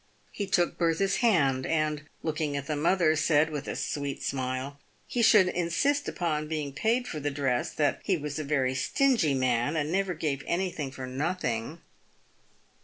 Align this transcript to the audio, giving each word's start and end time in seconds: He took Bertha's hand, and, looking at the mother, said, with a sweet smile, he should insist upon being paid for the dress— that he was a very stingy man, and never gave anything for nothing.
He 0.31 0.47
took 0.47 0.79
Bertha's 0.79 1.17
hand, 1.17 1.63
and, 1.67 2.01
looking 2.23 2.57
at 2.57 2.65
the 2.65 2.75
mother, 2.75 3.15
said, 3.15 3.51
with 3.51 3.67
a 3.67 3.75
sweet 3.75 4.23
smile, 4.23 4.79
he 5.05 5.21
should 5.21 5.47
insist 5.47 6.09
upon 6.09 6.47
being 6.47 6.73
paid 6.73 7.07
for 7.07 7.19
the 7.19 7.29
dress— 7.29 7.69
that 7.75 8.01
he 8.03 8.17
was 8.17 8.39
a 8.39 8.43
very 8.43 8.73
stingy 8.73 9.35
man, 9.35 9.75
and 9.75 9.91
never 9.91 10.15
gave 10.15 10.43
anything 10.47 10.89
for 10.89 11.05
nothing. 11.05 11.81